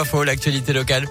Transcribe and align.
Info, 0.00 0.22
l'actualité 0.22 0.72
locale. 0.72 1.08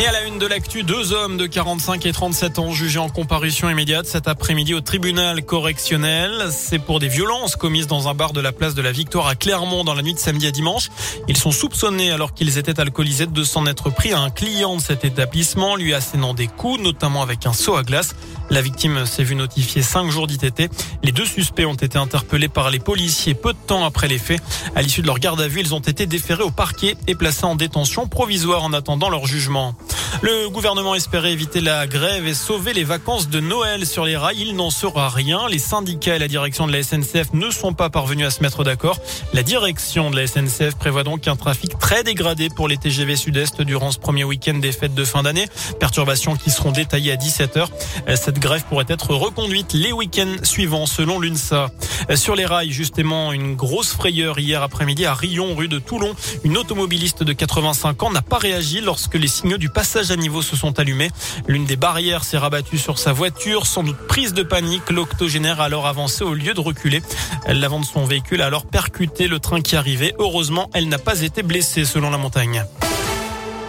Et 0.00 0.06
à 0.06 0.12
la 0.12 0.24
une 0.24 0.38
de 0.38 0.46
l'actu, 0.46 0.82
deux 0.82 1.12
hommes 1.12 1.36
de 1.36 1.46
45 1.46 2.06
et 2.06 2.12
37 2.12 2.58
ans 2.58 2.72
jugés 2.72 2.98
en 2.98 3.08
comparution 3.08 3.70
immédiate 3.70 4.06
cet 4.06 4.26
après-midi 4.26 4.74
au 4.74 4.80
tribunal 4.80 5.44
correctionnel. 5.44 6.48
C'est 6.50 6.80
pour 6.80 6.98
des 6.98 7.06
violences 7.06 7.54
commises 7.54 7.86
dans 7.86 8.08
un 8.08 8.14
bar 8.14 8.32
de 8.32 8.40
la 8.40 8.50
place 8.50 8.74
de 8.74 8.82
la 8.82 8.90
Victoire 8.90 9.28
à 9.28 9.36
Clermont 9.36 9.84
dans 9.84 9.94
la 9.94 10.02
nuit 10.02 10.14
de 10.14 10.18
samedi 10.18 10.48
à 10.48 10.50
dimanche. 10.50 10.88
Ils 11.28 11.36
sont 11.36 11.52
soupçonnés 11.52 12.10
alors 12.10 12.34
qu'ils 12.34 12.58
étaient 12.58 12.80
alcoolisés 12.80 13.26
de 13.26 13.44
s'en 13.44 13.66
être 13.66 13.90
pris 13.90 14.12
à 14.12 14.18
un 14.18 14.30
client 14.30 14.76
de 14.76 14.80
cet 14.80 15.04
établissement, 15.04 15.76
lui 15.76 15.94
assénant 15.94 16.34
des 16.34 16.48
coups, 16.48 16.80
notamment 16.80 17.22
avec 17.22 17.46
un 17.46 17.52
seau 17.52 17.76
à 17.76 17.84
glace. 17.84 18.16
La 18.50 18.60
victime 18.60 19.06
s'est 19.06 19.22
vue 19.22 19.36
notifier 19.36 19.82
cinq 19.82 20.10
jours 20.10 20.26
d'ITT. 20.26 20.68
Les 21.04 21.12
deux 21.12 21.26
suspects 21.26 21.64
ont 21.64 21.74
été 21.74 21.96
interpellés 21.96 22.48
par 22.48 22.70
les 22.70 22.80
policiers 22.80 23.34
peu 23.34 23.52
de 23.52 23.58
temps 23.66 23.84
après 23.84 24.08
les 24.08 24.18
faits. 24.18 24.42
À 24.74 24.82
l'issue 24.82 25.00
de 25.02 25.06
leur 25.06 25.20
garde 25.20 25.40
à 25.40 25.48
vue, 25.48 25.60
ils 25.60 25.74
ont 25.74 25.80
été 25.80 26.06
déférés 26.06 26.42
au 26.42 26.50
parquet 26.50 26.96
et 27.06 27.14
placés 27.14 27.44
en 27.44 27.54
détention 27.54 28.08
provisoire 28.08 28.64
en 28.64 28.72
attendant 28.72 29.08
leur 29.08 29.26
jugement. 29.26 29.74
Le 30.20 30.48
gouvernement 30.48 30.94
espérait 30.94 31.32
éviter 31.32 31.60
la 31.60 31.86
grève 31.86 32.26
et 32.26 32.34
sauver 32.34 32.72
les 32.72 32.84
vacances 32.84 33.28
de 33.28 33.40
Noël 33.40 33.86
sur 33.86 34.04
les 34.04 34.16
rails. 34.16 34.40
Il 34.40 34.54
n'en 34.54 34.70
sera 34.70 35.08
rien. 35.08 35.48
Les 35.48 35.58
syndicats 35.58 36.16
et 36.16 36.18
la 36.18 36.28
direction 36.28 36.66
de 36.66 36.72
la 36.72 36.82
SNCF 36.82 37.32
ne 37.32 37.50
sont 37.50 37.72
pas 37.72 37.88
parvenus 37.88 38.26
à 38.26 38.30
se 38.30 38.42
mettre 38.42 38.62
d'accord. 38.62 38.98
La 39.32 39.42
direction 39.42 40.10
de 40.10 40.16
la 40.16 40.26
SNCF 40.26 40.76
prévoit 40.78 41.02
donc 41.02 41.26
un 41.26 41.36
trafic 41.36 41.78
très 41.78 42.04
dégradé 42.04 42.50
pour 42.50 42.68
les 42.68 42.76
TGV 42.76 43.16
Sud-Est 43.16 43.62
durant 43.62 43.90
ce 43.90 43.98
premier 43.98 44.24
week-end 44.24 44.54
des 44.54 44.72
fêtes 44.72 44.94
de 44.94 45.04
fin 45.04 45.22
d'année. 45.22 45.46
Perturbations 45.80 46.36
qui 46.36 46.50
seront 46.50 46.72
détaillées 46.72 47.12
à 47.12 47.16
17h. 47.16 47.66
Cette 48.14 48.38
grève 48.38 48.64
pourrait 48.68 48.84
être 48.88 49.14
reconduite 49.14 49.72
les 49.72 49.92
week-ends 49.92 50.36
suivants 50.42 50.86
selon 50.86 51.18
l'UNSA. 51.18 51.70
Sur 52.14 52.34
les 52.34 52.46
rails, 52.46 52.70
justement, 52.70 53.32
une 53.32 53.54
grosse 53.54 53.92
frayeur 53.92 54.38
hier 54.38 54.62
après-midi 54.62 55.06
à 55.06 55.14
Rion, 55.14 55.54
rue 55.54 55.68
de 55.68 55.78
Toulon. 55.78 56.14
Une 56.44 56.56
automobiliste 56.56 57.22
de 57.22 57.32
85 57.32 58.02
ans 58.02 58.10
n'a 58.10 58.22
pas 58.22 58.38
réagi 58.38 58.80
lorsque 58.80 59.14
les 59.14 59.28
signaux 59.28 59.58
du 59.58 59.68
passage 59.68 60.10
à 60.10 60.16
niveau 60.16 60.42
se 60.42 60.56
sont 60.56 60.78
allumés. 60.78 61.10
L'une 61.46 61.64
des 61.64 61.76
barrières 61.76 62.24
s'est 62.24 62.38
rabattue 62.38 62.78
sur 62.78 62.98
sa 62.98 63.12
voiture, 63.12 63.66
sans 63.66 63.82
doute 63.82 63.98
prise 64.08 64.34
de 64.34 64.42
panique. 64.42 64.90
L'octogénaire 64.90 65.60
a 65.60 65.64
alors 65.64 65.86
avancé 65.86 66.24
au 66.24 66.34
lieu 66.34 66.54
de 66.54 66.60
reculer. 66.60 67.02
L'avant 67.46 67.80
de 67.80 67.86
son 67.86 68.04
véhicule 68.04 68.42
a 68.42 68.46
alors 68.46 68.66
percuté 68.66 69.28
le 69.28 69.38
train 69.38 69.60
qui 69.60 69.76
arrivait. 69.76 70.14
Heureusement, 70.18 70.70
elle 70.74 70.88
n'a 70.88 70.98
pas 70.98 71.22
été 71.22 71.42
blessée 71.42 71.84
selon 71.84 72.10
la 72.10 72.18
montagne. 72.18 72.64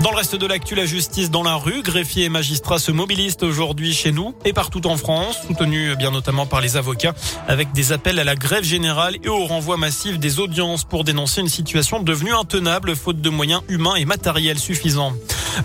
Dans 0.01 0.11
le 0.11 0.17
reste 0.17 0.35
de 0.35 0.45
l'actu, 0.45 0.75
la 0.75 0.85
justice 0.85 1.31
dans 1.31 1.43
la 1.43 1.55
rue, 1.55 1.81
greffiers 1.81 2.25
et 2.25 2.29
magistrats 2.29 2.79
se 2.79 2.91
mobilisent 2.91 3.37
aujourd'hui 3.41 3.93
chez 3.93 4.11
nous 4.11 4.33
et 4.43 4.51
partout 4.51 4.85
en 4.87 4.97
France, 4.97 5.37
soutenus 5.47 5.97
bien 5.97 6.11
notamment 6.11 6.45
par 6.45 6.61
les 6.61 6.75
avocats, 6.75 7.13
avec 7.47 7.71
des 7.71 7.91
appels 7.91 8.19
à 8.19 8.23
la 8.23 8.35
grève 8.35 8.63
générale 8.63 9.17
et 9.23 9.29
au 9.29 9.45
renvoi 9.45 9.77
massif 9.77 10.19
des 10.19 10.39
audiences 10.39 10.83
pour 10.83 11.03
dénoncer 11.03 11.41
une 11.41 11.49
situation 11.49 12.01
devenue 12.01 12.33
intenable 12.33 12.95
faute 12.95 13.21
de 13.21 13.29
moyens 13.29 13.61
humains 13.69 13.95
et 13.95 14.05
matériels 14.05 14.59
suffisants. 14.59 15.13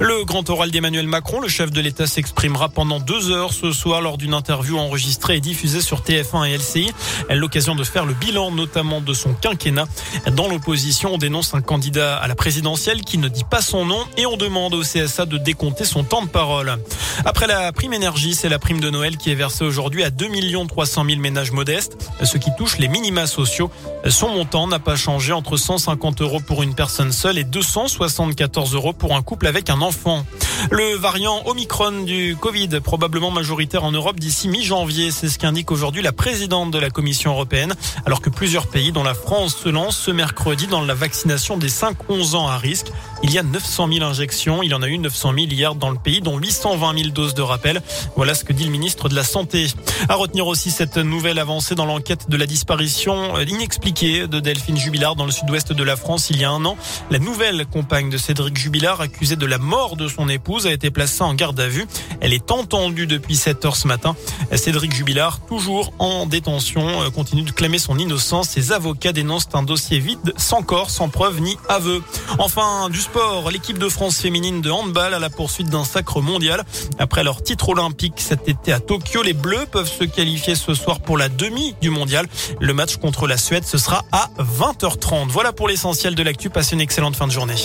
Le 0.01 0.25
grand 0.25 0.49
oral 0.51 0.71
d'Emmanuel 0.71 1.07
Macron, 1.07 1.41
le 1.41 1.49
chef 1.49 1.71
de 1.71 1.81
l'État 1.81 2.07
s'exprimera 2.07 2.69
pendant 2.69 3.01
deux 3.01 3.31
heures 3.31 3.53
ce 3.53 3.73
soir 3.73 4.01
lors 4.01 4.19
d'une 4.19 4.35
interview 4.35 4.79
enregistrée 4.79 5.37
et 5.37 5.41
diffusée 5.41 5.81
sur 5.81 6.03
TF1 6.03 6.47
et 6.49 6.57
LCI. 6.57 6.93
L'occasion 7.31 7.75
de 7.75 7.83
faire 7.83 8.05
le 8.05 8.15
bilan 8.15 8.51
notamment 8.51 9.01
de 9.01 9.13
son 9.13 9.35
quinquennat. 9.35 9.87
Dans 10.33 10.49
l'opposition, 10.49 11.15
on 11.15 11.19
dénonce 11.19 11.55
un 11.55 11.61
candidat 11.61 12.17
à 12.17 12.29
la 12.29 12.35
présidentielle 12.35 13.03
qui 13.03 13.19
ne 13.19 13.29
dit 13.29 13.45
pas 13.45 13.63
son 13.63 13.85
nom 13.85 14.05
et 14.17 14.27
on 14.27 14.37
demande 14.37 14.75
au 14.75 14.83
CSA 14.83 15.27
de 15.27 15.39
décompter 15.39 15.85
son 15.85 16.05
temps 16.05 16.23
de 16.23 16.29
parole. 16.29 16.77
Après 17.25 17.47
la 17.47 17.73
prime 17.73 17.93
énergie, 17.93 18.35
c'est 18.35 18.49
la 18.49 18.59
prime 18.59 18.81
de 18.81 18.91
Noël 18.91 19.17
qui 19.17 19.31
est 19.31 19.35
versée 19.35 19.65
aujourd'hui 19.65 20.05
à 20.05 20.11
2 20.11 20.29
300 20.69 21.05
000 21.05 21.21
ménages 21.21 21.53
modestes, 21.53 21.97
ce 22.23 22.39
qui 22.39 22.51
touche 22.57 22.79
les 22.79 22.89
minima 22.89 23.27
sociaux. 23.27 23.71
Son 24.09 24.29
montant 24.29 24.69
n'a 24.69 24.79
pas 24.79 24.97
changé 24.97 25.33
entre 25.33 25.57
150 25.57 26.21
euros 26.21 26.41
pour 26.41 26.63
une 26.63 26.75
personne 26.75 27.13
seule 27.13 27.39
et 27.39 27.45
274 27.45 28.75
euros 28.75 28.93
pour 28.93 29.17
un 29.17 29.23
couple 29.23 29.47
avec 29.47 29.71
un 29.71 29.78
enfant. 29.83 30.25
Le 30.71 30.97
variant 30.97 31.43
Omicron 31.47 32.03
du 32.03 32.37
Covid, 32.39 32.69
probablement 32.83 33.31
majoritaire 33.31 33.85
en 33.85 33.93
Europe 33.93 34.19
d'ici 34.19 34.49
mi-janvier, 34.49 35.11
c'est 35.11 35.29
ce 35.29 35.39
qu'indique 35.39 35.71
aujourd'hui 35.71 36.03
la 36.03 36.13
présidente 36.13 36.71
de 36.71 36.79
la 36.79 36.91
Commission 36.91 37.31
européenne, 37.33 37.75
alors 38.05 38.21
que 38.21 38.29
plusieurs 38.29 38.67
pays, 38.67 38.93
dont 38.93 39.05
la 39.05 39.15
France, 39.15 39.57
se 39.57 39.69
lancent 39.69 39.97
ce 39.97 40.11
mercredi 40.11 40.67
dans 40.67 40.83
la 40.83 40.95
vaccination 40.95 41.57
des 41.57 41.69
5-11 41.69 42.35
ans 42.37 42.49
à 42.49 42.59
risque. 42.59 42.89
Il 43.23 43.33
y 43.33 43.39
a 43.39 43.43
900 43.43 43.89
000 43.93 44.05
injections, 44.05 44.63
il 44.63 44.71
y 44.71 44.75
en 44.75 44.83
a 44.83 44.89
eu 44.89 44.99
900 44.99 45.33
000 45.35 45.47
hier 45.47 45.75
dans 45.75 45.91
le 45.91 45.99
pays, 45.99 46.21
dont 46.21 46.39
820 46.39 46.99
000 46.99 47.11
doses 47.11 47.35
de 47.35 47.43
rappel. 47.43 47.81
Voilà 48.17 48.35
ce 48.35 48.45
que 48.45 48.53
dit 48.53 48.65
le 48.65 48.71
ministre 48.71 49.09
de 49.09 49.15
la 49.15 49.25
Santé. 49.25 49.69
À 50.09 50.15
retenir 50.15 50.47
aussi 50.47 50.71
cette 50.71 50.99
nouvelle 50.99 51.39
avancée 51.39 51.75
dans 51.75 51.87
l'enquête 51.87 52.29
de 52.29 52.37
la 52.37 52.47
disparition 52.47 53.39
inexpliquée 53.41 54.27
de 54.27 54.41
Delphine 54.41 54.77
Jubilard 54.77 55.17
dans 55.17 55.25
le 55.25 55.33
sud-ouest 55.33 55.73
de 55.73 55.83
la 55.83 55.97
France 55.97 56.31
il 56.31 56.41
y 56.41 56.45
a 56.45 56.51
un 56.51 56.65
an. 56.65 56.77
La 57.11 57.19
nouvelle 57.19 57.67
compagne 57.67 58.11
de 58.11 58.19
Cédric 58.19 58.57
Jubilard, 58.57 59.01
accusée 59.01 59.37
de 59.37 59.47
la 59.47 59.59
mort 59.59 59.97
de 59.97 60.09
son 60.09 60.29
a 60.57 60.73
été 60.73 60.91
placée 60.91 61.23
en 61.23 61.35
garde 61.35 61.61
à 61.61 61.69
vue. 61.69 61.87
Elle 62.21 62.33
est 62.33 62.51
entendue 62.51 63.07
depuis 63.07 63.37
7 63.37 63.65
heures 63.65 63.77
ce 63.77 63.87
matin. 63.87 64.17
Cédric 64.55 64.95
Jubilard, 64.95 65.41
toujours 65.47 65.93
en 65.99 66.27
détention, 66.27 67.03
euh, 67.03 67.11
continue 67.11 67.43
de 67.43 67.51
clamer 67.51 67.79
son 67.79 67.99
innocence. 67.99 68.49
Ses 68.49 68.73
avocats 68.73 69.13
dénoncent 69.13 69.49
un 69.53 69.63
dossier 69.63 69.99
vide, 69.99 70.33
sans 70.37 70.63
corps, 70.63 70.91
sans 70.91 71.09
preuve 71.09 71.41
ni 71.41 71.57
aveu. 71.69 72.03
Enfin, 72.39 72.89
du 72.91 73.01
sport, 73.01 73.51
l'équipe 73.51 73.79
de 73.79 73.89
France 73.89 74.19
féminine 74.19 74.63
de 74.63 74.71
handball 74.71 75.13
à 75.15 75.19
la 75.19 75.31
poursuite 75.31 75.69
d'un 75.69 75.85
sacre 75.85 76.21
mondial. 76.21 76.65
Après 76.99 77.23
leur 77.23 77.43
titre 77.43 77.69
olympique 77.69 78.15
cet 78.17 78.49
été 78.49 78.73
à 78.73 78.81
Tokyo, 78.81 79.23
les 79.23 79.35
Bleus 79.35 79.67
peuvent 79.71 79.91
se 79.91 80.05
qualifier 80.05 80.55
ce 80.55 80.75
soir 80.75 81.01
pour 81.01 81.19
la 81.19 81.29
demi 81.29 81.75
du 81.83 81.91
mondial. 81.91 82.27
Le 82.59 82.73
match 82.73 82.97
contre 82.97 83.27
la 83.27 83.37
Suède, 83.37 83.65
ce 83.65 83.77
sera 83.77 84.05
à 84.13 84.31
20h30. 84.39 85.29
Voilà 85.29 85.53
pour 85.53 85.69
l'essentiel 85.69 86.15
de 86.15 86.23
l'actu. 86.23 86.49
Passez 86.49 86.75
une 86.75 86.81
excellente 86.81 87.17
fin 87.17 87.27
de 87.27 87.33
journée. 87.33 87.57